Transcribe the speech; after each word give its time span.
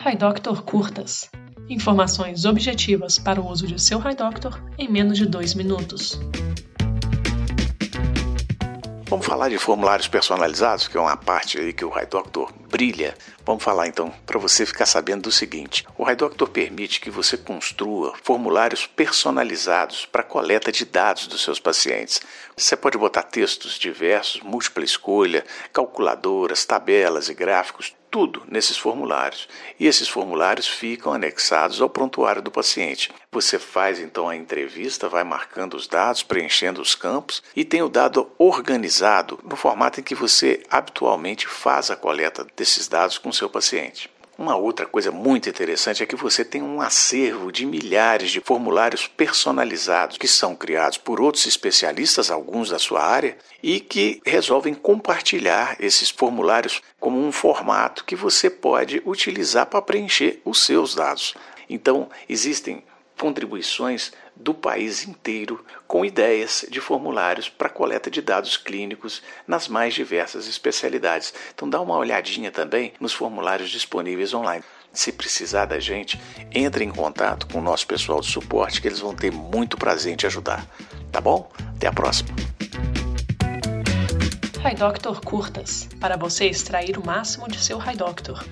HiDoctor 0.00 0.62
Curtas. 0.62 1.28
Informações 1.68 2.44
objetivas 2.44 3.18
para 3.18 3.40
o 3.40 3.50
uso 3.50 3.66
de 3.66 3.82
seu 3.82 3.98
HiDoctor 3.98 4.62
em 4.78 4.88
menos 4.88 5.18
de 5.18 5.26
dois 5.26 5.54
minutos. 5.54 6.20
Vamos 9.08 9.26
falar 9.26 9.48
de 9.48 9.58
formulários 9.58 10.06
personalizados, 10.06 10.86
que 10.86 10.96
é 10.96 11.00
uma 11.00 11.16
parte 11.16 11.58
aí 11.58 11.72
que 11.72 11.84
o 11.84 11.92
HiDoctor 11.98 12.52
brilha. 12.70 13.16
Vamos 13.44 13.64
falar 13.64 13.88
então 13.88 14.12
para 14.24 14.38
você 14.38 14.64
ficar 14.64 14.86
sabendo 14.86 15.22
do 15.22 15.32
seguinte: 15.32 15.84
o 15.96 16.08
HiDoctor 16.08 16.48
permite 16.48 17.00
que 17.00 17.10
você 17.10 17.36
construa 17.36 18.14
formulários 18.22 18.86
personalizados 18.86 20.06
para 20.06 20.22
coleta 20.22 20.70
de 20.70 20.84
dados 20.84 21.26
dos 21.26 21.42
seus 21.42 21.58
pacientes. 21.58 22.20
Você 22.56 22.76
pode 22.76 22.96
botar 22.96 23.24
textos 23.24 23.78
diversos, 23.78 24.42
múltipla 24.42 24.84
escolha, 24.84 25.44
calculadoras, 25.72 26.64
tabelas 26.64 27.28
e 27.28 27.34
gráficos, 27.34 27.94
tudo 28.10 28.42
nesses 28.48 28.76
formulários. 28.76 29.48
E 29.78 29.86
esses 29.86 30.08
formulários 30.08 30.66
ficam 30.66 31.12
anexados 31.12 31.80
ao 31.80 31.88
prontuário 31.88 32.42
do 32.42 32.50
paciente. 32.50 33.10
Você 33.30 33.58
faz 33.58 34.00
então 34.00 34.28
a 34.28 34.36
entrevista, 34.36 35.08
vai 35.08 35.24
marcando 35.24 35.74
os 35.74 35.86
dados, 35.86 36.22
preenchendo 36.22 36.80
os 36.80 36.94
campos 36.94 37.42
e 37.54 37.64
tem 37.64 37.82
o 37.82 37.88
dado 37.88 38.30
organizado 38.38 39.38
no 39.44 39.56
formato 39.56 40.00
em 40.00 40.02
que 40.02 40.14
você 40.14 40.62
habitualmente 40.70 41.46
faz 41.46 41.90
a 41.90 41.96
coleta 41.96 42.46
desses 42.56 42.88
dados 42.88 43.18
com 43.18 43.32
seu 43.32 43.48
paciente. 43.48 44.10
Uma 44.38 44.54
outra 44.54 44.86
coisa 44.86 45.10
muito 45.10 45.48
interessante 45.48 46.00
é 46.00 46.06
que 46.06 46.14
você 46.14 46.44
tem 46.44 46.62
um 46.62 46.80
acervo 46.80 47.50
de 47.50 47.66
milhares 47.66 48.30
de 48.30 48.40
formulários 48.40 49.08
personalizados 49.08 50.16
que 50.16 50.28
são 50.28 50.54
criados 50.54 50.96
por 50.96 51.20
outros 51.20 51.44
especialistas, 51.44 52.30
alguns 52.30 52.70
da 52.70 52.78
sua 52.78 53.02
área, 53.02 53.36
e 53.60 53.80
que 53.80 54.22
resolvem 54.24 54.74
compartilhar 54.74 55.76
esses 55.80 56.08
formulários 56.08 56.80
como 57.00 57.18
um 57.18 57.32
formato 57.32 58.04
que 58.04 58.14
você 58.14 58.48
pode 58.48 59.02
utilizar 59.04 59.66
para 59.66 59.82
preencher 59.82 60.40
os 60.44 60.64
seus 60.64 60.94
dados. 60.94 61.34
Então, 61.68 62.08
existem 62.28 62.84
contribuições 63.18 64.12
do 64.34 64.54
país 64.54 65.06
inteiro 65.06 65.64
com 65.86 66.04
ideias 66.04 66.64
de 66.70 66.80
formulários 66.80 67.48
para 67.48 67.68
coleta 67.68 68.10
de 68.10 68.22
dados 68.22 68.56
clínicos 68.56 69.22
nas 69.46 69.68
mais 69.68 69.94
diversas 69.94 70.46
especialidades. 70.46 71.34
Então 71.54 71.68
dá 71.68 71.80
uma 71.80 71.96
olhadinha 71.96 72.50
também 72.50 72.92
nos 73.00 73.12
formulários 73.12 73.70
disponíveis 73.70 74.32
online. 74.32 74.64
Se 74.92 75.12
precisar 75.12 75.66
da 75.66 75.78
gente, 75.78 76.18
entre 76.52 76.84
em 76.84 76.90
contato 76.90 77.46
com 77.48 77.58
o 77.58 77.62
nosso 77.62 77.86
pessoal 77.86 78.20
de 78.20 78.26
suporte 78.26 78.80
que 78.80 78.88
eles 78.88 79.00
vão 79.00 79.14
ter 79.14 79.30
muito 79.30 79.76
prazer 79.76 80.12
em 80.12 80.16
te 80.16 80.26
ajudar. 80.26 80.66
Tá 81.12 81.20
bom? 81.20 81.50
Até 81.76 81.88
a 81.88 81.92
próxima. 81.92 82.30
HiDoctor 84.64 85.20
Curtas 85.24 85.88
para 86.00 86.16
você 86.16 86.46
extrair 86.46 86.98
o 86.98 87.06
máximo 87.06 87.48
de 87.48 87.58
seu 87.58 87.78
HiDoctor. 87.80 88.44